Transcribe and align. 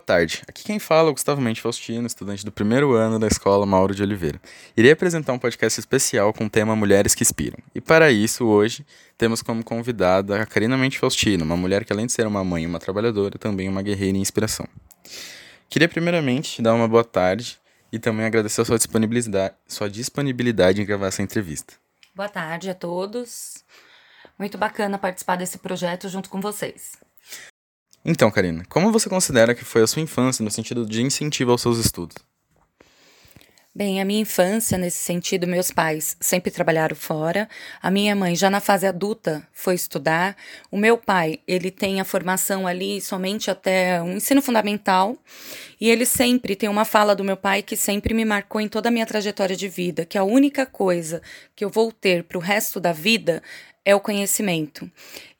Boa 0.00 0.06
tarde. 0.06 0.42
Aqui 0.48 0.64
quem 0.64 0.78
fala 0.78 1.08
é 1.08 1.10
o 1.10 1.12
Gustavo 1.12 1.42
Mente 1.42 1.60
Faustino, 1.60 2.06
estudante 2.06 2.42
do 2.42 2.50
primeiro 2.50 2.94
ano 2.94 3.18
da 3.18 3.26
Escola 3.26 3.66
Mauro 3.66 3.94
de 3.94 4.02
Oliveira. 4.02 4.40
Irei 4.74 4.92
apresentar 4.92 5.34
um 5.34 5.38
podcast 5.38 5.78
especial 5.78 6.32
com 6.32 6.46
o 6.46 6.50
tema 6.50 6.74
Mulheres 6.74 7.14
que 7.14 7.22
Inspiram. 7.22 7.58
E 7.74 7.82
para 7.82 8.10
isso, 8.10 8.46
hoje, 8.46 8.86
temos 9.18 9.42
como 9.42 9.62
convidada 9.62 10.40
a 10.40 10.46
Karina 10.46 10.78
Mente 10.78 10.98
Faustino, 10.98 11.44
uma 11.44 11.54
mulher 11.54 11.84
que 11.84 11.92
além 11.92 12.06
de 12.06 12.12
ser 12.12 12.26
uma 12.26 12.42
mãe 12.42 12.62
e 12.62 12.66
uma 12.66 12.78
trabalhadora, 12.78 13.38
também 13.38 13.68
uma 13.68 13.82
guerreira 13.82 14.16
e 14.16 14.20
inspiração. 14.22 14.66
Queria 15.68 15.86
primeiramente 15.86 16.54
te 16.54 16.62
dar 16.62 16.72
uma 16.72 16.88
boa 16.88 17.04
tarde 17.04 17.58
e 17.92 17.98
também 17.98 18.24
agradecer 18.24 18.62
a 18.62 18.64
sua 18.64 18.78
disponibilidade, 18.78 19.54
sua 19.68 19.90
disponibilidade 19.90 20.80
em 20.80 20.86
gravar 20.86 21.08
essa 21.08 21.20
entrevista. 21.20 21.74
Boa 22.14 22.28
tarde 22.30 22.70
a 22.70 22.74
todos. 22.74 23.62
Muito 24.38 24.56
bacana 24.56 24.96
participar 24.96 25.36
desse 25.36 25.58
projeto 25.58 26.08
junto 26.08 26.30
com 26.30 26.40
vocês. 26.40 27.09
Então, 28.04 28.30
Karina, 28.30 28.64
como 28.68 28.90
você 28.90 29.08
considera 29.08 29.54
que 29.54 29.64
foi 29.64 29.82
a 29.82 29.86
sua 29.86 30.00
infância 30.00 30.42
no 30.42 30.50
sentido 30.50 30.86
de 30.86 31.02
incentivo 31.02 31.50
aos 31.50 31.60
seus 31.60 31.78
estudos? 31.78 32.16
Bem, 33.72 34.00
a 34.00 34.04
minha 34.04 34.22
infância, 34.22 34.76
nesse 34.76 34.98
sentido, 34.98 35.46
meus 35.46 35.70
pais 35.70 36.16
sempre 36.20 36.50
trabalharam 36.50 36.96
fora. 36.96 37.48
A 37.80 37.88
minha 37.88 38.16
mãe, 38.16 38.34
já 38.34 38.50
na 38.50 38.58
fase 38.58 38.84
adulta, 38.84 39.46
foi 39.52 39.76
estudar. 39.76 40.36
O 40.72 40.76
meu 40.76 40.98
pai, 40.98 41.38
ele 41.46 41.70
tem 41.70 42.00
a 42.00 42.04
formação 42.04 42.66
ali 42.66 43.00
somente 43.00 43.48
até 43.48 44.02
o 44.02 44.08
ensino 44.08 44.42
fundamental. 44.42 45.16
E 45.80 45.88
ele 45.88 46.04
sempre 46.04 46.56
tem 46.56 46.68
uma 46.68 46.84
fala 46.84 47.14
do 47.14 47.22
meu 47.22 47.36
pai 47.36 47.62
que 47.62 47.76
sempre 47.76 48.12
me 48.12 48.24
marcou 48.24 48.60
em 48.60 48.66
toda 48.66 48.88
a 48.88 48.92
minha 48.92 49.06
trajetória 49.06 49.54
de 49.54 49.68
vida, 49.68 50.04
que 50.04 50.18
a 50.18 50.24
única 50.24 50.66
coisa 50.66 51.22
que 51.54 51.64
eu 51.64 51.70
vou 51.70 51.92
ter 51.92 52.24
para 52.24 52.38
o 52.38 52.40
resto 52.40 52.80
da 52.80 52.92
vida 52.92 53.40
é 53.84 53.94
o 53.94 54.00
conhecimento. 54.00 54.90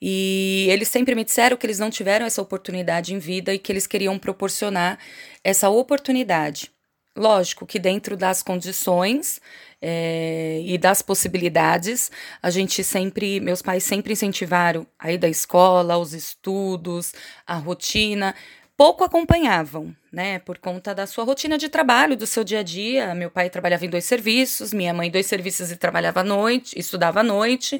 E 0.01 0.67
eles 0.69 0.87
sempre 0.87 1.15
me 1.15 1.23
disseram 1.23 1.57
que 1.57 1.65
eles 1.65 1.79
não 1.79 1.89
tiveram 1.89 2.25
essa 2.25 2.41
oportunidade 2.41 3.13
em 3.13 3.19
vida 3.19 3.53
e 3.53 3.59
que 3.59 3.71
eles 3.71 3.87
queriam 3.87 4.17
proporcionar 4.17 4.97
essa 5.43 5.69
oportunidade. 5.69 6.71
Lógico 7.15 7.65
que 7.65 7.77
dentro 7.77 8.15
das 8.15 8.41
condições 8.41 9.41
é, 9.81 10.61
e 10.63 10.77
das 10.77 11.01
possibilidades, 11.01 12.09
a 12.41 12.49
gente 12.49 12.83
sempre, 12.85 13.41
meus 13.41 13.61
pais 13.61 13.83
sempre 13.83 14.13
incentivaram 14.13 14.87
a 14.97 15.11
ir 15.11 15.17
da 15.17 15.27
escola, 15.27 15.97
os 15.97 16.13
estudos, 16.13 17.13
a 17.45 17.55
rotina 17.55 18.33
pouco 18.81 19.03
acompanhavam, 19.03 19.95
né, 20.11 20.39
por 20.39 20.57
conta 20.57 20.95
da 20.95 21.05
sua 21.05 21.23
rotina 21.23 21.55
de 21.55 21.69
trabalho, 21.69 22.17
do 22.17 22.25
seu 22.25 22.43
dia 22.43 22.61
a 22.61 22.63
dia. 22.63 23.13
Meu 23.13 23.29
pai 23.29 23.47
trabalhava 23.47 23.85
em 23.85 23.89
dois 23.89 24.05
serviços, 24.05 24.73
minha 24.73 24.91
mãe 24.91 25.11
dois 25.11 25.27
serviços 25.27 25.69
e 25.69 25.77
trabalhava 25.77 26.21
à 26.21 26.23
noite, 26.23 26.79
estudava 26.79 27.19
à 27.19 27.23
noite. 27.23 27.79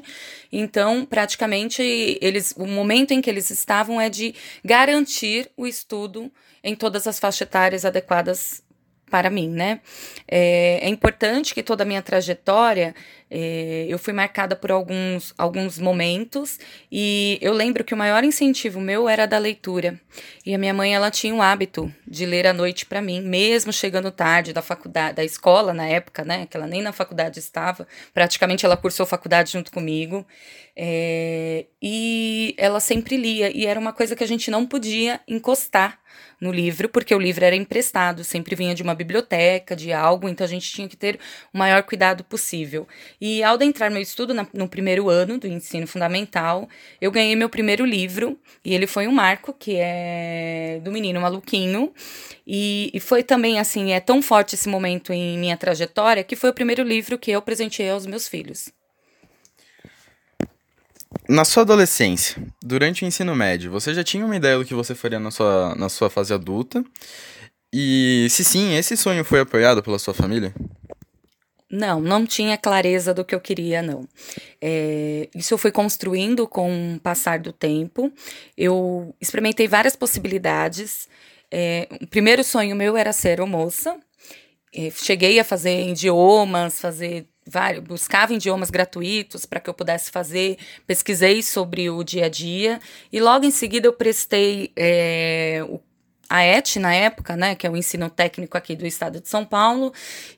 Então, 0.51 1.03
praticamente, 1.03 1.81
eles, 2.21 2.53
o 2.55 2.67
momento 2.67 3.15
em 3.15 3.19
que 3.19 3.31
eles 3.31 3.49
estavam 3.49 3.99
é 3.99 4.09
de 4.09 4.35
garantir 4.63 5.49
o 5.57 5.65
estudo 5.65 6.31
em 6.63 6.75
todas 6.75 7.07
as 7.07 7.17
faixas 7.17 7.41
etárias 7.41 7.83
adequadas 7.83 8.61
para 9.09 9.29
mim, 9.29 9.49
né? 9.49 9.81
É, 10.27 10.79
é, 10.83 10.87
importante 10.87 11.53
que 11.53 11.61
toda 11.61 11.83
a 11.83 11.85
minha 11.85 12.01
trajetória, 12.01 12.95
é, 13.33 13.85
eu 13.87 13.97
fui 13.97 14.11
marcada 14.11 14.57
por 14.57 14.69
alguns, 14.71 15.33
alguns 15.37 15.79
momentos 15.79 16.59
e 16.91 17.39
eu 17.41 17.53
lembro 17.53 17.81
que 17.81 17.93
o 17.93 17.97
maior 17.97 18.25
incentivo 18.25 18.81
meu 18.81 19.07
era 19.07 19.25
da 19.25 19.37
leitura. 19.37 19.97
E 20.45 20.53
a 20.53 20.57
minha 20.57 20.73
mãe, 20.73 20.93
ela 20.93 21.09
tinha 21.09 21.33
o 21.33 21.41
hábito 21.41 21.89
de 22.05 22.25
ler 22.25 22.45
à 22.45 22.51
noite 22.51 22.85
para 22.85 23.01
mim, 23.01 23.21
mesmo 23.21 23.71
chegando 23.71 24.11
tarde 24.11 24.51
da 24.51 24.61
faculdade, 24.61 25.15
da 25.15 25.23
escola 25.23 25.73
na 25.73 25.87
época, 25.87 26.25
né? 26.25 26.45
Que 26.45 26.57
ela 26.57 26.67
nem 26.67 26.81
na 26.81 26.91
faculdade 26.91 27.39
estava, 27.39 27.87
praticamente 28.13 28.65
ela 28.65 28.75
cursou 28.75 29.05
faculdade 29.05 29.53
junto 29.53 29.71
comigo. 29.71 30.27
É, 30.75 31.67
e 31.81 32.53
ela 32.57 32.81
sempre 32.81 33.15
lia, 33.15 33.55
e 33.55 33.65
era 33.65 33.79
uma 33.79 33.93
coisa 33.93 34.15
que 34.15 34.23
a 34.23 34.27
gente 34.27 34.51
não 34.51 34.65
podia 34.65 35.21
encostar 35.25 36.01
no 36.39 36.51
livro, 36.51 36.89
porque 36.89 37.13
o 37.13 37.19
livro 37.19 37.45
era 37.45 37.55
emprestado, 37.55 38.23
sempre 38.23 38.55
vinha 38.55 38.73
de 38.73 38.81
uma 38.81 38.95
biblioteca, 38.95 39.75
de 39.75 39.93
algo, 39.93 40.27
então 40.27 40.43
a 40.43 40.49
gente 40.49 40.71
tinha 40.71 40.87
que 40.87 40.97
ter 40.97 41.19
o 41.53 41.57
maior 41.57 41.83
cuidado 41.83 42.23
possível. 42.23 42.87
E 43.21 43.43
ao 43.43 43.61
entrar 43.61 43.91
meu 43.91 44.01
estudo 44.01 44.33
na, 44.33 44.47
no 44.51 44.67
primeiro 44.67 45.07
ano 45.07 45.37
do 45.37 45.45
ensino 45.45 45.85
fundamental, 45.85 46.67
eu 46.99 47.11
ganhei 47.11 47.35
meu 47.35 47.47
primeiro 47.47 47.85
livro, 47.85 48.35
e 48.65 48.73
ele 48.73 48.87
foi 48.87 49.07
um 49.07 49.11
marco, 49.11 49.53
que 49.53 49.75
é 49.77 50.81
do 50.83 50.91
Menino 50.91 51.21
Maluquinho, 51.21 51.93
e, 52.47 52.89
e 52.91 52.99
foi 52.99 53.21
também 53.21 53.59
assim, 53.59 53.93
é 53.93 53.99
tão 53.99 54.23
forte 54.23 54.55
esse 54.55 54.67
momento 54.67 55.13
em 55.13 55.37
minha 55.37 55.55
trajetória, 55.55 56.23
que 56.23 56.35
foi 56.35 56.49
o 56.49 56.53
primeiro 56.53 56.81
livro 56.81 57.19
que 57.19 57.29
eu 57.29 57.43
presenteei 57.43 57.91
aos 57.91 58.07
meus 58.07 58.27
filhos. 58.27 58.69
Na 61.29 61.45
sua 61.45 61.61
adolescência, 61.61 62.41
durante 62.63 63.03
o 63.03 63.07
ensino 63.07 63.35
médio, 63.35 63.69
você 63.69 63.93
já 63.93 64.03
tinha 64.03 64.25
uma 64.25 64.35
ideia 64.35 64.57
do 64.57 64.65
que 64.65 64.73
você 64.73 64.95
faria 64.95 65.19
na 65.19 65.29
sua, 65.29 65.75
na 65.75 65.89
sua 65.89 66.09
fase 66.09 66.33
adulta? 66.33 66.83
E 67.71 68.27
se 68.31 68.43
sim, 68.43 68.75
esse 68.75 68.97
sonho 68.97 69.23
foi 69.23 69.41
apoiado 69.41 69.83
pela 69.83 69.99
sua 69.99 70.13
família? 70.13 70.53
Não, 71.71 72.01
não 72.01 72.25
tinha 72.25 72.57
clareza 72.57 73.13
do 73.13 73.23
que 73.23 73.33
eu 73.33 73.39
queria, 73.39 73.81
não. 73.81 74.05
É, 74.59 75.29
isso 75.33 75.53
eu 75.53 75.57
fui 75.57 75.71
construindo 75.71 76.45
com 76.45 76.95
o 76.95 76.99
passar 76.99 77.39
do 77.39 77.53
tempo. 77.53 78.11
Eu 78.57 79.15
experimentei 79.21 79.67
várias 79.69 79.95
possibilidades. 79.95 81.07
É, 81.49 81.87
o 82.01 82.07
primeiro 82.07 82.43
sonho 82.43 82.75
meu 82.75 82.97
era 82.97 83.13
ser 83.13 83.39
moça. 83.45 83.97
É, 84.75 84.89
cheguei 84.91 85.39
a 85.39 85.43
fazer 85.45 85.87
idiomas, 85.87 86.79
fazer 86.79 87.27
vários, 87.45 87.83
buscava 87.83 88.33
idiomas 88.33 88.69
gratuitos 88.69 89.45
para 89.45 89.59
que 89.59 89.69
eu 89.69 89.73
pudesse 89.73 90.11
fazer, 90.11 90.57
pesquisei 90.85 91.41
sobre 91.41 91.89
o 91.89 92.03
dia 92.03 92.25
a 92.25 92.29
dia 92.29 92.79
e 93.11 93.19
logo 93.19 93.45
em 93.45 93.51
seguida 93.51 93.87
eu 93.87 93.93
prestei 93.93 94.71
é, 94.75 95.61
o 95.67 95.79
a 96.31 96.45
ET 96.45 96.77
na 96.77 96.95
época, 96.95 97.35
né, 97.35 97.55
que 97.55 97.67
é 97.67 97.69
o 97.69 97.75
ensino 97.75 98.09
técnico 98.09 98.57
aqui 98.57 98.73
do 98.73 98.87
estado 98.87 99.19
de 99.19 99.27
São 99.27 99.43
Paulo, 99.43 99.93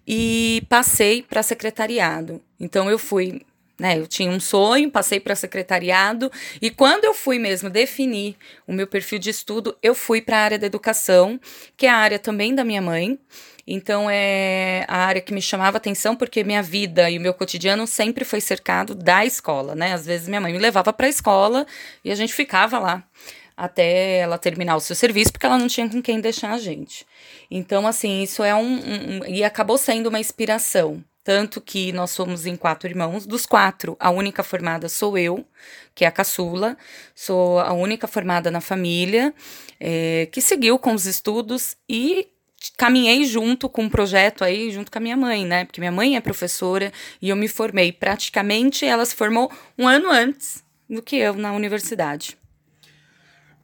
e 0.07 0.63
passei 0.67 1.21
para 1.21 1.43
secretariado. 1.43 2.41
Então 2.59 2.89
eu 2.89 2.97
fui, 2.97 3.43
né, 3.79 3.99
eu 3.99 4.07
tinha 4.07 4.31
um 4.31 4.39
sonho, 4.39 4.89
passei 4.89 5.19
para 5.19 5.35
secretariado 5.35 6.31
e 6.59 6.71
quando 6.71 7.05
eu 7.05 7.13
fui 7.13 7.37
mesmo 7.37 7.69
definir 7.69 8.35
o 8.65 8.73
meu 8.73 8.87
perfil 8.87 9.19
de 9.19 9.29
estudo, 9.29 9.77
eu 9.83 9.93
fui 9.93 10.19
para 10.19 10.37
a 10.37 10.41
área 10.41 10.57
da 10.57 10.65
educação, 10.65 11.39
que 11.77 11.85
é 11.85 11.89
a 11.89 11.95
área 11.95 12.17
também 12.17 12.55
da 12.55 12.63
minha 12.63 12.81
mãe. 12.81 13.19
Então 13.65 14.09
é 14.09 14.85
a 14.89 14.97
área 14.97 15.21
que 15.21 15.33
me 15.33 15.41
chamava 15.41 15.77
atenção 15.77 16.15
porque 16.15 16.43
minha 16.43 16.61
vida 16.63 17.09
e 17.09 17.17
o 17.17 17.21
meu 17.21 17.33
cotidiano 17.33 17.85
sempre 17.85 18.25
foi 18.25 18.41
cercado 18.41 18.93
da 18.93 19.25
escola, 19.25 19.73
né? 19.73 19.93
Às 19.93 20.05
vezes 20.05 20.27
minha 20.27 20.41
mãe 20.41 20.51
me 20.51 20.59
levava 20.59 20.91
para 20.91 21.05
a 21.05 21.09
escola 21.09 21.65
e 22.03 22.11
a 22.11 22.15
gente 22.15 22.33
ficava 22.33 22.77
lá 22.77 23.03
até 23.55 24.17
ela 24.17 24.37
terminar 24.37 24.75
o 24.75 24.79
seu 24.79 24.95
serviço, 24.95 25.31
porque 25.31 25.45
ela 25.45 25.57
não 25.57 25.67
tinha 25.67 25.89
com 25.89 26.01
quem 26.01 26.19
deixar 26.19 26.51
a 26.51 26.57
gente. 26.57 27.05
Então, 27.49 27.87
assim, 27.87 28.23
isso 28.23 28.43
é 28.43 28.53
um, 28.55 28.61
um, 28.61 29.25
e 29.25 29.43
acabou 29.43 29.77
sendo 29.77 30.07
uma 30.07 30.19
inspiração. 30.19 31.03
Tanto 31.23 31.61
que 31.61 31.93
nós 31.93 32.11
somos 32.11 32.45
em 32.45 32.55
quatro 32.55 32.89
irmãos. 32.89 33.25
Dos 33.25 33.45
quatro, 33.45 33.95
a 33.97 34.09
única 34.09 34.43
formada 34.43 34.89
sou 34.89 35.17
eu, 35.17 35.45
que 35.95 36.03
é 36.03 36.07
a 36.07 36.11
caçula. 36.11 36.77
Sou 37.15 37.59
a 37.59 37.71
única 37.71 38.07
formada 38.07 38.51
na 38.51 38.59
família, 38.59 39.33
é, 39.79 40.27
que 40.31 40.41
seguiu 40.41 40.77
com 40.77 40.93
os 40.93 41.05
estudos 41.05 41.77
e 41.87 42.27
caminhei 42.77 43.23
junto 43.25 43.69
com 43.69 43.83
um 43.83 43.89
projeto 43.89 44.43
aí, 44.43 44.69
junto 44.71 44.91
com 44.91 44.97
a 44.97 45.01
minha 45.01 45.17
mãe, 45.17 45.45
né? 45.45 45.63
Porque 45.65 45.79
minha 45.79 45.91
mãe 45.91 46.15
é 46.17 46.21
professora 46.21 46.91
e 47.21 47.29
eu 47.29 47.35
me 47.35 47.47
formei. 47.47 47.91
Praticamente 47.91 48.85
ela 48.85 49.05
se 49.05 49.15
formou 49.15 49.49
um 49.77 49.87
ano 49.87 50.09
antes 50.09 50.63
do 50.89 51.01
que 51.01 51.15
eu 51.15 51.35
na 51.35 51.53
universidade. 51.53 52.37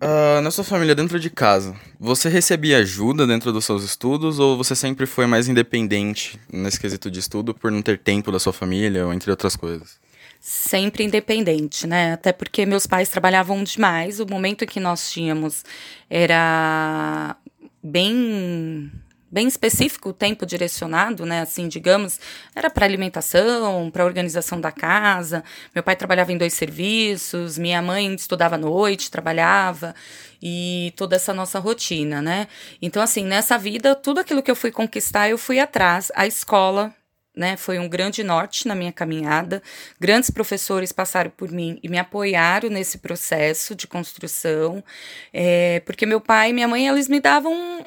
Uh, 0.02 0.40
na 0.42 0.50
sua 0.50 0.64
família, 0.64 0.96
dentro 0.96 1.20
de 1.20 1.30
casa, 1.30 1.76
você 2.00 2.30
recebia 2.30 2.78
ajuda 2.78 3.28
dentro 3.28 3.52
dos 3.52 3.66
seus 3.66 3.84
estudos 3.84 4.40
ou 4.40 4.56
você 4.56 4.74
sempre 4.74 5.06
foi 5.06 5.26
mais 5.26 5.50
independente 5.50 6.40
nesse 6.52 6.80
quesito 6.80 7.12
de 7.12 7.20
estudo 7.20 7.54
por 7.54 7.70
não 7.70 7.82
ter 7.82 8.00
tempo 8.00 8.32
da 8.32 8.40
sua 8.40 8.54
família, 8.54 9.06
ou 9.06 9.14
entre 9.14 9.30
outras 9.30 9.58
coisas? 9.58 10.00
Sempre 10.40 11.04
independente, 11.04 11.86
né? 11.86 12.14
Até 12.14 12.32
porque 12.32 12.66
meus 12.66 12.88
pais 12.88 13.10
trabalhavam 13.10 13.62
demais. 13.62 14.22
O 14.22 14.26
momento 14.26 14.66
que 14.66 14.80
nós 14.80 15.12
tínhamos 15.12 15.66
era 16.10 17.36
bem 17.84 18.90
bem 19.32 19.48
específico, 19.48 20.10
o 20.10 20.14
tempo 20.14 20.46
direcionado, 20.46 21.26
né? 21.26 21.42
Assim, 21.42 21.68
digamos, 21.68 22.20
era 22.56 22.70
para 22.70 22.86
alimentação, 22.86 23.90
para 23.92 24.06
organização 24.06 24.60
da 24.60 24.72
casa. 24.72 25.44
Meu 25.74 25.84
pai 25.84 25.96
trabalhava 25.96 26.32
em 26.32 26.38
dois 26.38 26.54
serviços, 26.54 27.58
minha 27.58 27.82
mãe 27.82 28.14
estudava 28.14 28.56
à 28.56 28.58
noite, 28.58 29.12
trabalhava 29.12 29.96
e 30.42 30.94
toda 30.96 31.16
essa 31.16 31.34
nossa 31.34 31.60
rotina, 31.60 32.22
né? 32.22 32.48
Então, 32.82 33.02
assim, 33.02 33.24
nessa 33.24 33.58
vida, 33.58 33.96
tudo 33.96 34.20
aquilo 34.20 34.42
que 34.42 34.52
eu 34.52 34.56
fui 34.56 34.72
conquistar, 34.72 35.30
eu 35.30 35.38
fui 35.38 35.60
atrás. 35.60 36.12
A 36.16 36.26
escola 36.26 36.94
né? 37.40 37.56
Foi 37.56 37.80
um 37.80 37.88
grande 37.88 38.22
norte 38.22 38.68
na 38.68 38.76
minha 38.76 38.92
caminhada. 38.92 39.64
Grandes 39.98 40.30
professores 40.30 40.92
passaram 40.92 41.32
por 41.32 41.50
mim 41.50 41.80
e 41.82 41.88
me 41.88 41.98
apoiaram 41.98 42.70
nesse 42.70 42.98
processo 42.98 43.74
de 43.74 43.88
construção, 43.88 44.84
é, 45.32 45.80
porque 45.86 46.06
meu 46.06 46.20
pai 46.20 46.50
e 46.50 46.54
minha 46.54 46.68
mãe 46.68 46.88
eles 46.88 47.08
me 47.08 47.22
davam 47.22 47.86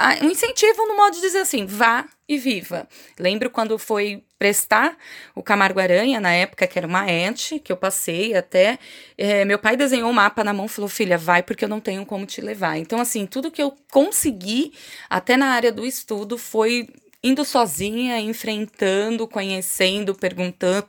um, 0.00 0.26
um 0.26 0.30
incentivo 0.30 0.86
no 0.86 0.96
modo 0.96 1.14
de 1.14 1.20
dizer 1.20 1.38
assim, 1.38 1.66
vá 1.66 2.06
e 2.28 2.38
viva. 2.38 2.88
Lembro 3.18 3.50
quando 3.50 3.78
foi 3.78 4.22
prestar 4.38 4.96
o 5.34 5.42
Camargo 5.42 5.80
Aranha, 5.80 6.20
na 6.20 6.32
época 6.32 6.66
que 6.66 6.78
era 6.78 6.86
uma 6.86 7.10
ente, 7.10 7.58
que 7.58 7.72
eu 7.72 7.76
passei 7.76 8.34
até. 8.34 8.78
É, 9.16 9.44
meu 9.44 9.58
pai 9.58 9.76
desenhou 9.76 10.10
um 10.10 10.12
mapa 10.12 10.42
na 10.42 10.52
mão 10.52 10.66
e 10.66 10.68
falou: 10.68 10.88
Filha, 10.88 11.18
vai 11.18 11.42
porque 11.42 11.64
eu 11.64 11.68
não 11.68 11.80
tenho 11.80 12.04
como 12.04 12.26
te 12.26 12.40
levar. 12.40 12.76
Então, 12.78 13.00
assim, 13.00 13.26
tudo 13.26 13.50
que 13.50 13.62
eu 13.62 13.74
consegui, 13.90 14.72
até 15.08 15.36
na 15.36 15.46
área 15.48 15.72
do 15.72 15.86
estudo, 15.86 16.36
foi 16.38 16.88
indo 17.22 17.44
sozinha, 17.44 18.20
enfrentando, 18.20 19.26
conhecendo, 19.26 20.14
perguntando, 20.14 20.86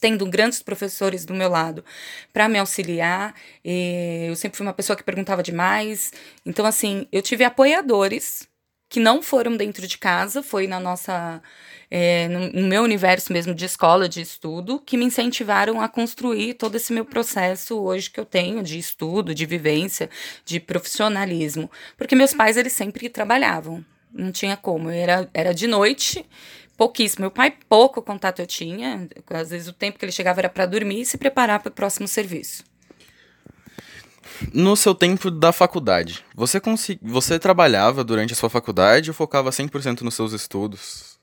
tendo 0.00 0.26
grandes 0.26 0.62
professores 0.62 1.24
do 1.24 1.34
meu 1.34 1.48
lado 1.48 1.84
para 2.32 2.48
me 2.48 2.58
auxiliar. 2.58 3.34
eu 3.64 4.36
sempre 4.36 4.56
fui 4.56 4.66
uma 4.66 4.72
pessoa 4.72 4.96
que 4.96 5.02
perguntava 5.02 5.42
demais. 5.42 6.12
Então, 6.44 6.64
assim, 6.64 7.06
eu 7.12 7.22
tive 7.22 7.44
apoiadores 7.44 8.48
que 8.88 9.00
não 9.00 9.22
foram 9.22 9.56
dentro 9.56 9.86
de 9.86 9.98
casa, 9.98 10.42
foi 10.42 10.66
na 10.66 10.80
nossa. 10.80 11.42
É, 11.90 12.28
no, 12.28 12.52
no, 12.52 12.68
meu 12.68 12.82
universo 12.82 13.32
mesmo 13.32 13.54
de 13.54 13.64
escola, 13.64 14.08
de 14.08 14.20
estudo, 14.20 14.78
que 14.78 14.96
me 14.96 15.06
incentivaram 15.06 15.80
a 15.80 15.88
construir 15.88 16.54
todo 16.54 16.74
esse 16.74 16.92
meu 16.92 17.04
processo 17.04 17.80
hoje 17.80 18.10
que 18.10 18.20
eu 18.20 18.26
tenho 18.26 18.62
de 18.62 18.78
estudo, 18.78 19.34
de 19.34 19.46
vivência, 19.46 20.10
de 20.44 20.60
profissionalismo. 20.60 21.70
Porque 21.96 22.14
meus 22.14 22.34
pais, 22.34 22.58
eles 22.58 22.74
sempre 22.74 23.08
trabalhavam, 23.08 23.82
não 24.12 24.30
tinha 24.30 24.56
como. 24.56 24.90
Era, 24.90 25.30
era 25.32 25.54
de 25.54 25.66
noite, 25.66 26.26
pouquíssimo. 26.78 27.22
Meu 27.22 27.30
pai, 27.30 27.52
pouco 27.68 28.00
contato 28.00 28.38
eu 28.38 28.46
tinha. 28.46 29.06
Às 29.28 29.50
vezes 29.50 29.68
o 29.68 29.72
tempo 29.72 29.98
que 29.98 30.04
ele 30.04 30.12
chegava 30.12 30.40
era 30.40 30.48
para 30.48 30.64
dormir 30.64 31.02
e 31.02 31.06
se 31.06 31.18
preparar 31.18 31.60
para 31.60 31.68
o 31.68 31.74
próximo 31.74 32.06
serviço. 32.08 32.64
No 34.54 34.76
seu 34.76 34.94
tempo 34.94 35.30
da 35.30 35.52
faculdade, 35.52 36.24
você, 36.34 36.60
consegui... 36.60 37.00
você 37.02 37.38
trabalhava 37.38 38.04
durante 38.04 38.32
a 38.32 38.36
sua 38.36 38.48
faculdade 38.48 39.10
ou 39.10 39.14
focava 39.14 39.50
100% 39.50 40.02
nos 40.02 40.14
seus 40.14 40.32
estudos? 40.32 41.18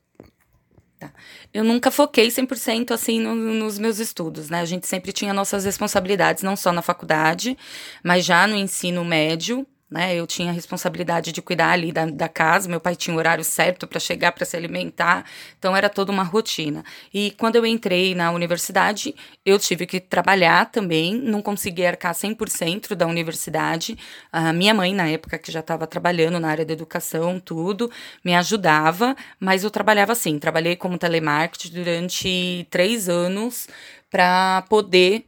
Tá. 1.00 1.12
Eu 1.54 1.64
nunca 1.64 1.90
foquei 1.90 2.28
100% 2.28 2.92
assim 2.92 3.20
no, 3.20 3.34
nos 3.34 3.80
meus 3.80 4.00
estudos, 4.00 4.50
né? 4.50 4.60
A 4.60 4.66
gente 4.66 4.86
sempre 4.86 5.14
tinha 5.14 5.34
nossas 5.34 5.64
responsabilidades, 5.64 6.44
não 6.44 6.58
só 6.58 6.74
na 6.74 6.82
faculdade, 6.82 7.58
mas 8.04 8.26
já 8.26 8.46
no 8.46 8.58
ensino 8.58 9.06
médio 9.06 9.66
né? 9.96 10.14
Eu 10.14 10.28
tinha 10.28 10.50
a 10.50 10.54
responsabilidade 10.54 11.32
de 11.32 11.42
cuidar 11.42 11.70
ali 11.72 11.90
da, 11.90 12.06
da 12.06 12.28
casa, 12.28 12.68
meu 12.68 12.82
pai 12.82 12.98
tinha 12.98 13.16
o 13.16 13.18
horário 13.18 13.46
certo 13.46 13.88
para 13.88 13.98
chegar 13.98 14.34
para 14.34 14.44
se 14.44 14.58
alimentar, 14.58 15.24
então 15.58 15.74
era 15.74 15.88
toda 15.88 16.12
uma 16.12 16.22
rotina. 16.22 16.84
E 17.14 17.32
quando 17.38 17.56
eu 17.56 17.66
entrei 17.66 18.14
na 18.14 18.30
universidade, 18.32 19.16
eu 19.46 19.58
tive 19.58 19.86
que 19.86 20.02
trabalhar 20.02 20.70
também, 20.70 21.16
não 21.16 21.42
consegui 21.42 21.86
arcar 21.86 22.14
100% 22.14 22.94
da 22.94 23.08
universidade. 23.08 23.98
A 24.34 24.52
minha 24.52 24.74
mãe, 24.74 24.94
na 24.94 25.08
época 25.08 25.38
que 25.38 25.50
já 25.50 25.62
estava 25.62 25.88
trabalhando 25.88 26.42
na 26.42 26.50
área 26.50 26.66
da 26.66 26.74
educação, 26.74 27.40
tudo, 27.40 27.90
me 28.24 28.36
ajudava, 28.36 29.16
mas 29.40 29.64
eu 29.64 29.72
trabalhava 29.72 30.12
assim, 30.12 30.38
trabalhei 30.38 30.76
como 30.76 30.98
telemarketing 30.98 31.74
durante 31.74 32.68
três 32.70 33.08
anos 33.08 33.70
para 34.12 34.62
poder 34.64 35.26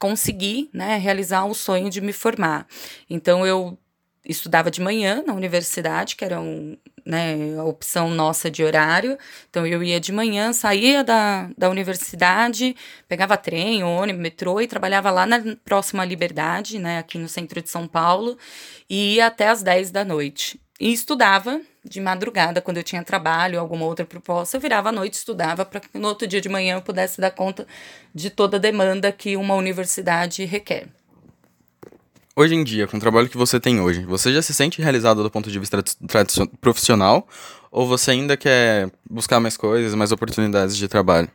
conseguir 0.00 0.70
né, 0.72 0.96
realizar 0.96 1.44
o 1.44 1.54
sonho 1.54 1.90
de 1.90 2.00
me 2.00 2.12
formar. 2.12 2.66
Então 3.08 3.46
eu 3.46 3.78
estudava 4.24 4.70
de 4.70 4.80
manhã 4.80 5.22
na 5.26 5.32
universidade, 5.32 6.16
que 6.16 6.24
era 6.24 6.40
um, 6.40 6.76
né, 7.04 7.58
a 7.58 7.64
opção 7.64 8.10
nossa 8.10 8.50
de 8.50 8.62
horário. 8.62 9.18
Então 9.48 9.66
eu 9.66 9.82
ia 9.82 9.98
de 9.98 10.12
manhã, 10.12 10.52
saía 10.52 11.02
da, 11.02 11.48
da 11.56 11.70
universidade, 11.70 12.76
pegava 13.08 13.36
trem, 13.36 13.82
ônibus, 13.82 14.22
metrô 14.22 14.60
e 14.60 14.66
trabalhava 14.66 15.10
lá 15.10 15.26
na 15.26 15.56
próxima 15.64 16.04
Liberdade, 16.04 16.78
né, 16.78 16.98
aqui 16.98 17.18
no 17.18 17.28
centro 17.28 17.62
de 17.62 17.70
São 17.70 17.86
Paulo, 17.86 18.36
e 18.88 19.14
ia 19.14 19.26
até 19.26 19.48
as 19.48 19.62
10 19.62 19.90
da 19.90 20.04
noite. 20.04 20.60
E 20.78 20.92
estudava 20.92 21.60
de 21.84 22.00
madrugada, 22.00 22.60
quando 22.60 22.78
eu 22.78 22.82
tinha 22.82 23.02
trabalho, 23.02 23.60
alguma 23.60 23.84
outra 23.84 24.04
proposta, 24.04 24.56
eu 24.56 24.60
virava 24.60 24.90
à 24.90 24.92
noite, 24.92 25.14
estudava 25.14 25.64
para 25.64 25.80
que 25.80 25.98
no 25.98 26.08
outro 26.08 26.26
dia 26.26 26.40
de 26.40 26.48
manhã 26.48 26.76
eu 26.76 26.82
pudesse 26.82 27.20
dar 27.20 27.30
conta 27.30 27.66
de 28.14 28.30
toda 28.30 28.56
a 28.56 28.60
demanda 28.60 29.12
que 29.12 29.36
uma 29.36 29.54
universidade 29.54 30.44
requer. 30.44 30.88
Hoje 32.40 32.54
em 32.54 32.64
dia, 32.64 32.86
com 32.86 32.96
o 32.96 33.00
trabalho 33.00 33.28
que 33.28 33.36
você 33.36 33.60
tem 33.60 33.82
hoje, 33.82 34.02
você 34.06 34.32
já 34.32 34.40
se 34.40 34.54
sente 34.54 34.80
realizado 34.80 35.22
do 35.22 35.30
ponto 35.30 35.50
de 35.50 35.58
vista 35.58 35.84
profissional? 36.58 37.28
Ou 37.70 37.86
você 37.86 38.12
ainda 38.12 38.34
quer 38.34 38.90
buscar 39.10 39.38
mais 39.40 39.58
coisas, 39.58 39.94
mais 39.94 40.10
oportunidades 40.10 40.74
de 40.74 40.88
trabalho? 40.88 41.28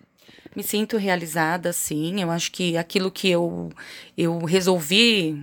Me 0.55 0.63
sinto 0.63 0.97
realizada, 0.97 1.71
sim. 1.71 2.23
Eu 2.23 2.31
acho 2.31 2.51
que 2.51 2.75
aquilo 2.75 3.11
que 3.11 3.29
eu, 3.29 3.69
eu 4.17 4.39
resolvi 4.45 5.39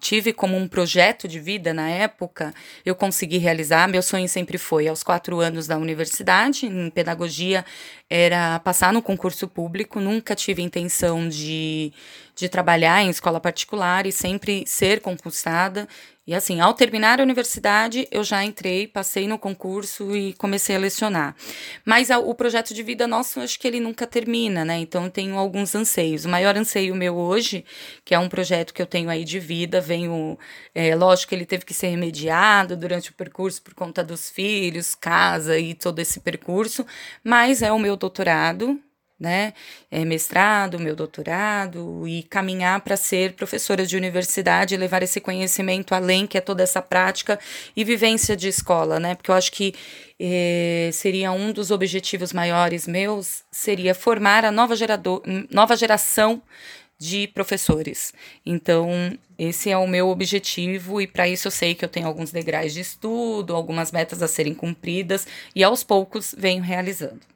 tive 0.00 0.32
como 0.32 0.56
um 0.56 0.66
projeto 0.66 1.28
de 1.28 1.38
vida 1.38 1.72
na 1.74 1.88
época, 1.88 2.54
eu 2.84 2.94
consegui 2.94 3.38
realizar. 3.38 3.88
Meu 3.88 4.02
sonho 4.02 4.28
sempre 4.28 4.58
foi, 4.58 4.88
aos 4.88 5.02
quatro 5.02 5.40
anos 5.40 5.66
da 5.66 5.76
universidade, 5.76 6.66
em 6.66 6.90
pedagogia, 6.90 7.64
era 8.08 8.58
passar 8.60 8.92
no 8.92 9.02
concurso 9.02 9.46
público. 9.46 10.00
Nunca 10.00 10.34
tive 10.34 10.62
intenção 10.62 11.28
de, 11.28 11.92
de 12.34 12.48
trabalhar 12.48 13.02
em 13.02 13.10
escola 13.10 13.38
particular 13.38 14.06
e 14.06 14.12
sempre 14.12 14.64
ser 14.66 15.00
concursada. 15.00 15.86
E 16.26 16.34
assim, 16.34 16.60
ao 16.60 16.74
terminar 16.74 17.20
a 17.20 17.22
universidade, 17.22 18.08
eu 18.10 18.24
já 18.24 18.44
entrei, 18.44 18.88
passei 18.88 19.28
no 19.28 19.38
concurso 19.38 20.16
e 20.16 20.32
comecei 20.32 20.74
a 20.74 20.78
lecionar. 20.78 21.36
Mas 21.84 22.10
a, 22.10 22.18
o 22.18 22.34
projeto 22.34 22.74
de 22.74 22.82
vida 22.82 23.06
nosso, 23.06 23.38
acho 23.38 23.60
que 23.60 23.68
ele 23.68 23.78
nunca 23.78 24.08
termina, 24.08 24.64
né? 24.64 24.76
Então, 24.78 25.08
tenho 25.08 25.38
alguns 25.38 25.72
anseios. 25.76 26.24
O 26.24 26.28
maior 26.28 26.56
anseio 26.56 26.96
meu 26.96 27.14
hoje, 27.16 27.64
que 28.04 28.12
é 28.12 28.18
um 28.18 28.28
projeto 28.28 28.74
que 28.74 28.82
eu 28.82 28.86
tenho 28.86 29.08
aí 29.08 29.24
de 29.24 29.38
vida, 29.38 29.80
venho. 29.80 30.36
É, 30.74 30.96
lógico 30.96 31.28
que 31.28 31.34
ele 31.36 31.46
teve 31.46 31.64
que 31.64 31.72
ser 31.72 31.88
remediado 31.88 32.76
durante 32.76 33.10
o 33.10 33.14
percurso 33.14 33.62
por 33.62 33.74
conta 33.74 34.02
dos 34.02 34.28
filhos, 34.28 34.96
casa 34.96 35.56
e 35.58 35.74
todo 35.74 36.00
esse 36.00 36.18
percurso, 36.18 36.84
mas 37.22 37.62
é 37.62 37.70
o 37.70 37.78
meu 37.78 37.96
doutorado, 37.96 38.80
né, 39.18 39.54
é, 39.90 40.04
mestrado, 40.04 40.78
meu 40.78 40.94
doutorado 40.94 42.06
e 42.06 42.22
caminhar 42.24 42.80
para 42.80 42.96
ser 42.96 43.32
professora 43.32 43.86
de 43.86 43.96
universidade, 43.96 44.76
levar 44.76 45.02
esse 45.02 45.20
conhecimento 45.20 45.94
além, 45.94 46.26
que 46.26 46.36
é 46.36 46.40
toda 46.40 46.62
essa 46.62 46.82
prática 46.82 47.38
e 47.74 47.82
vivência 47.82 48.36
de 48.36 48.48
escola, 48.48 49.00
né, 49.00 49.14
porque 49.14 49.30
eu 49.30 49.34
acho 49.34 49.50
que 49.52 49.74
é, 50.20 50.90
seria 50.92 51.32
um 51.32 51.52
dos 51.52 51.70
objetivos 51.70 52.32
maiores 52.32 52.86
meus, 52.86 53.42
seria 53.50 53.94
formar 53.94 54.44
a 54.44 54.52
nova, 54.52 54.76
gerador, 54.76 55.22
nova 55.50 55.76
geração 55.76 56.42
de 56.98 57.28
professores. 57.28 58.12
Então, 58.44 59.16
esse 59.38 59.70
é 59.70 59.76
o 59.76 59.86
meu 59.86 60.08
objetivo 60.08 61.00
e 61.00 61.06
para 61.06 61.28
isso 61.28 61.46
eu 61.48 61.52
sei 61.52 61.74
que 61.74 61.84
eu 61.84 61.88
tenho 61.88 62.06
alguns 62.06 62.30
degraus 62.30 62.72
de 62.72 62.80
estudo, 62.80 63.54
algumas 63.54 63.92
metas 63.92 64.22
a 64.22 64.28
serem 64.28 64.54
cumpridas 64.54 65.26
e 65.54 65.62
aos 65.62 65.84
poucos 65.84 66.34
venho 66.36 66.62
realizando. 66.62 67.35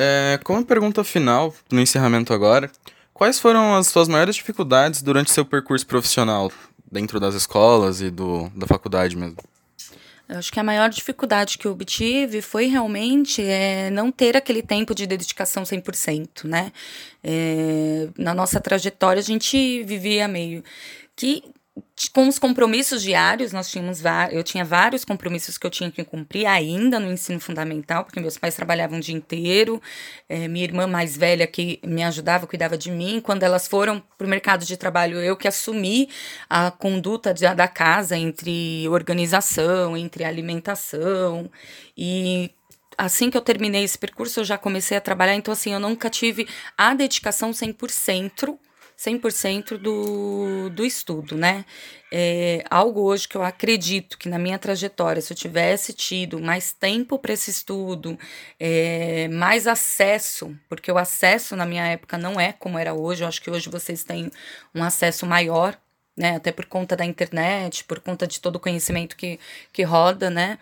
É, 0.00 0.38
como 0.44 0.64
pergunta 0.64 1.02
final, 1.02 1.52
no 1.72 1.80
encerramento 1.80 2.32
agora, 2.32 2.70
quais 3.12 3.40
foram 3.40 3.74
as 3.74 3.88
suas 3.88 4.06
maiores 4.06 4.36
dificuldades 4.36 5.02
durante 5.02 5.32
seu 5.32 5.44
percurso 5.44 5.84
profissional, 5.84 6.52
dentro 6.88 7.18
das 7.18 7.34
escolas 7.34 8.00
e 8.00 8.08
do, 8.08 8.48
da 8.50 8.64
faculdade 8.64 9.16
mesmo? 9.16 9.38
Eu 10.28 10.38
acho 10.38 10.52
que 10.52 10.60
a 10.60 10.62
maior 10.62 10.88
dificuldade 10.88 11.58
que 11.58 11.66
eu 11.66 11.72
obtive 11.72 12.40
foi 12.40 12.66
realmente 12.66 13.42
é, 13.42 13.90
não 13.90 14.12
ter 14.12 14.36
aquele 14.36 14.62
tempo 14.62 14.94
de 14.94 15.04
dedicação 15.04 15.64
100%, 15.64 16.44
né? 16.44 16.70
É, 17.24 18.08
na 18.16 18.32
nossa 18.32 18.60
trajetória, 18.60 19.18
a 19.18 19.24
gente 19.24 19.82
vivia 19.82 20.28
meio 20.28 20.62
que 21.16 21.42
com 22.12 22.28
os 22.28 22.38
compromissos 22.38 23.02
diários, 23.02 23.52
nós 23.52 23.70
tínhamos 23.70 24.02
eu 24.30 24.42
tinha 24.42 24.64
vários 24.64 25.04
compromissos 25.04 25.58
que 25.58 25.66
eu 25.66 25.70
tinha 25.70 25.90
que 25.90 26.04
cumprir 26.04 26.46
ainda 26.46 26.98
no 27.00 27.10
ensino 27.10 27.40
fundamental, 27.40 28.04
porque 28.04 28.20
meus 28.20 28.38
pais 28.38 28.54
trabalhavam 28.54 28.98
o 28.98 29.00
dia 29.00 29.14
inteiro, 29.14 29.80
é, 30.28 30.48
minha 30.48 30.64
irmã 30.64 30.86
mais 30.86 31.16
velha 31.16 31.46
que 31.46 31.80
me 31.84 32.02
ajudava, 32.04 32.46
cuidava 32.46 32.76
de 32.76 32.90
mim. 32.90 33.20
Quando 33.20 33.42
elas 33.42 33.66
foram 33.66 34.02
para 34.16 34.26
o 34.26 34.30
mercado 34.30 34.64
de 34.64 34.76
trabalho, 34.76 35.18
eu 35.18 35.36
que 35.36 35.48
assumi 35.48 36.08
a 36.48 36.70
conduta 36.70 37.34
de, 37.34 37.42
da 37.54 37.68
casa 37.68 38.16
entre 38.16 38.88
organização, 38.88 39.96
entre 39.96 40.24
alimentação 40.24 41.50
e 41.96 42.50
assim 42.96 43.30
que 43.30 43.36
eu 43.36 43.40
terminei 43.40 43.84
esse 43.84 43.96
percurso, 43.96 44.40
eu 44.40 44.44
já 44.44 44.58
comecei 44.58 44.96
a 44.96 45.00
trabalhar, 45.00 45.36
então 45.36 45.52
assim, 45.52 45.72
eu 45.72 45.78
nunca 45.78 46.10
tive 46.10 46.48
a 46.76 46.94
dedicação 46.94 47.52
100% 47.52 48.58
100% 48.98 49.78
do, 49.78 50.68
do 50.70 50.84
estudo, 50.84 51.36
né? 51.36 51.64
É 52.10 52.64
algo 52.68 53.02
hoje 53.02 53.28
que 53.28 53.36
eu 53.36 53.42
acredito 53.42 54.18
que 54.18 54.28
na 54.28 54.38
minha 54.38 54.58
trajetória, 54.58 55.22
se 55.22 55.32
eu 55.32 55.36
tivesse 55.36 55.92
tido 55.92 56.40
mais 56.40 56.72
tempo 56.72 57.18
para 57.18 57.32
esse 57.32 57.50
estudo, 57.50 58.18
é, 58.58 59.28
mais 59.28 59.66
acesso, 59.66 60.56
porque 60.68 60.90
o 60.90 60.98
acesso 60.98 61.54
na 61.54 61.66
minha 61.66 61.86
época 61.86 62.18
não 62.18 62.40
é 62.40 62.52
como 62.52 62.78
era 62.78 62.94
hoje, 62.94 63.22
eu 63.22 63.28
acho 63.28 63.42
que 63.42 63.50
hoje 63.50 63.68
vocês 63.68 64.02
têm 64.02 64.30
um 64.74 64.82
acesso 64.82 65.26
maior 65.26 65.78
né? 66.18 66.34
Até 66.36 66.50
por 66.50 66.66
conta 66.66 66.96
da 66.96 67.04
internet, 67.04 67.84
por 67.84 68.00
conta 68.00 68.26
de 68.26 68.40
todo 68.40 68.56
o 68.56 68.60
conhecimento 68.60 69.16
que, 69.16 69.38
que 69.72 69.84
roda, 69.84 70.28
né? 70.28 70.58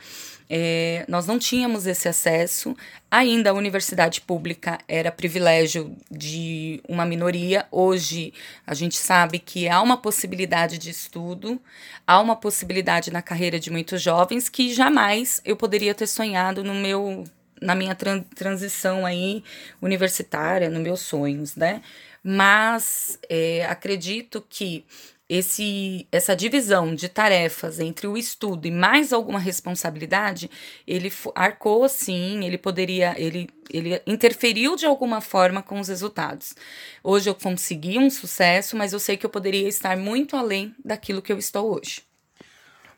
É, 0.48 1.04
nós 1.08 1.26
não 1.26 1.38
tínhamos 1.38 1.86
esse 1.86 2.08
acesso. 2.08 2.76
Ainda 3.10 3.50
a 3.50 3.54
universidade 3.54 4.20
pública 4.20 4.78
era 4.86 5.10
privilégio 5.10 5.96
de 6.10 6.80
uma 6.86 7.06
minoria. 7.06 7.66
Hoje 7.70 8.34
a 8.66 8.74
gente 8.74 8.96
sabe 8.96 9.38
que 9.38 9.66
há 9.66 9.80
uma 9.80 9.96
possibilidade 9.96 10.78
de 10.78 10.90
estudo, 10.90 11.60
há 12.06 12.20
uma 12.20 12.36
possibilidade 12.36 13.10
na 13.10 13.22
carreira 13.22 13.58
de 13.58 13.70
muitos 13.70 14.02
jovens 14.02 14.48
que 14.50 14.72
jamais 14.74 15.40
eu 15.44 15.56
poderia 15.56 15.94
ter 15.94 16.06
sonhado 16.06 16.62
no 16.62 16.74
meu 16.74 17.24
na 17.60 17.74
minha 17.74 17.94
tran 17.94 18.20
transição 18.34 19.06
aí 19.06 19.42
universitária, 19.80 20.68
nos 20.68 20.82
meus 20.82 21.00
sonhos, 21.00 21.56
né? 21.56 21.80
Mas 22.22 23.18
é, 23.30 23.64
acredito 23.64 24.44
que 24.50 24.84
esse, 25.28 26.06
essa 26.12 26.36
divisão 26.36 26.94
de 26.94 27.08
tarefas 27.08 27.80
entre 27.80 28.06
o 28.06 28.16
estudo 28.16 28.66
e 28.66 28.70
mais 28.70 29.12
alguma 29.12 29.38
responsabilidade, 29.38 30.50
ele 30.86 31.12
arcou 31.34 31.88
sim, 31.88 32.44
ele 32.44 32.56
poderia, 32.56 33.14
ele, 33.18 33.48
ele 33.70 34.00
interferiu 34.06 34.76
de 34.76 34.86
alguma 34.86 35.20
forma 35.20 35.62
com 35.62 35.80
os 35.80 35.88
resultados. 35.88 36.54
Hoje 37.02 37.28
eu 37.28 37.34
consegui 37.34 37.98
um 37.98 38.08
sucesso, 38.08 38.76
mas 38.76 38.92
eu 38.92 39.00
sei 39.00 39.16
que 39.16 39.26
eu 39.26 39.30
poderia 39.30 39.68
estar 39.68 39.96
muito 39.96 40.36
além 40.36 40.74
daquilo 40.84 41.22
que 41.22 41.32
eu 41.32 41.38
estou 41.38 41.76
hoje. 41.76 42.02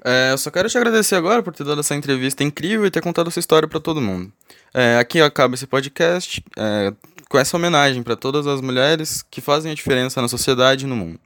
É, 0.04 0.30
eu 0.32 0.38
só 0.38 0.50
quero 0.50 0.68
te 0.68 0.76
agradecer 0.76 1.16
agora 1.16 1.42
por 1.42 1.54
ter 1.54 1.64
dado 1.64 1.80
essa 1.80 1.94
entrevista 1.94 2.44
incrível 2.44 2.86
e 2.86 2.90
ter 2.90 3.02
contado 3.02 3.28
essa 3.28 3.40
história 3.40 3.66
para 3.66 3.80
todo 3.80 4.00
mundo. 4.00 4.32
É, 4.72 4.98
aqui 4.98 5.20
acaba 5.20 5.54
esse 5.54 5.66
podcast 5.66 6.44
é, 6.56 6.92
com 7.28 7.38
essa 7.38 7.56
homenagem 7.56 8.02
para 8.02 8.14
todas 8.14 8.46
as 8.46 8.60
mulheres 8.60 9.22
que 9.28 9.40
fazem 9.40 9.72
a 9.72 9.74
diferença 9.74 10.22
na 10.22 10.28
sociedade 10.28 10.84
e 10.84 10.88
no 10.88 10.94
mundo. 10.94 11.18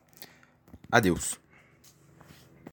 Adeus. 0.92 1.41